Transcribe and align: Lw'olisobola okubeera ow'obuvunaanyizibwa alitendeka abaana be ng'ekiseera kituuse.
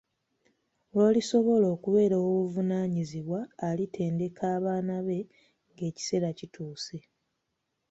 Lw'olisobola 0.91 1.65
okubeera 1.75 2.15
ow'obuvunaanyizibwa 2.19 3.39
alitendeka 3.67 4.43
abaana 4.55 4.95
be 5.05 5.19
ng'ekiseera 5.71 6.29
kituuse. 6.39 6.97